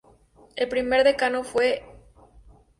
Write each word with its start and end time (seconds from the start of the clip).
El 0.55 0.67
primer 0.67 1.03
decano 1.03 1.43
fue 1.43 1.73
el 1.75 1.79
Cr. 1.83 1.97